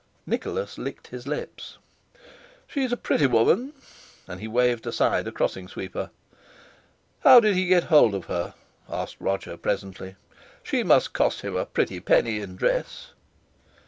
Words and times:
Nicholas 0.25 0.79
licked 0.79 1.09
his 1.09 1.27
lips. 1.27 1.77
"She's 2.65 2.91
a 2.91 2.97
pretty 2.97 3.27
woman," 3.27 3.73
and 4.27 4.41
he 4.41 4.47
waved 4.47 4.87
aside 4.87 5.27
a 5.27 5.31
crossing 5.31 5.67
sweeper. 5.67 6.09
"How 7.19 7.39
did 7.39 7.53
he 7.53 7.67
get 7.67 7.83
hold 7.83 8.15
of 8.15 8.25
her?" 8.25 8.55
asked 8.89 9.17
Roger 9.19 9.57
presently. 9.57 10.15
"She 10.63 10.81
must 10.81 11.13
cost 11.13 11.41
him 11.41 11.55
a 11.55 11.67
pretty 11.67 11.99
penny 11.99 12.39
in 12.39 12.55
dress!" 12.55 13.11